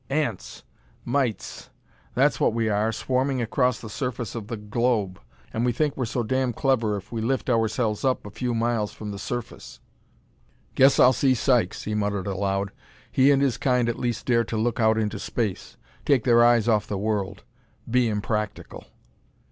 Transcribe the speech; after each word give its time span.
"Ants! 0.09 0.63
Mites! 1.05 1.69
That's 2.15 2.39
what 2.39 2.55
we 2.55 2.69
are 2.69 2.91
swarming 2.91 3.39
across 3.39 3.79
the 3.79 3.87
surface 3.87 4.33
of 4.33 4.47
the 4.47 4.57
globe. 4.57 5.21
And 5.53 5.63
we 5.63 5.71
think 5.71 5.95
we're 5.95 6.05
so 6.05 6.23
damn 6.23 6.53
clever 6.53 6.97
if 6.97 7.11
we 7.11 7.21
lift 7.21 7.51
ourselves 7.51 8.03
up 8.03 8.25
a 8.25 8.31
few 8.31 8.55
miles 8.55 8.91
from 8.93 9.11
the 9.11 9.19
surface! 9.19 9.79
"Guess 10.73 10.99
I'll 10.99 11.13
see 11.13 11.35
Sykes," 11.35 11.83
he 11.83 11.93
muttered 11.93 12.25
aloud. 12.25 12.71
"He 13.11 13.29
and 13.29 13.43
his 13.43 13.57
kind 13.59 13.87
at 13.87 13.99
least 13.99 14.25
dare 14.25 14.43
to 14.45 14.57
look 14.57 14.79
out 14.79 14.97
into 14.97 15.19
space; 15.19 15.77
take 16.03 16.23
their 16.23 16.43
eyes 16.43 16.67
off 16.67 16.87
the 16.87 16.97
world; 16.97 17.43
be 17.87 18.07
impractical!" 18.07 18.85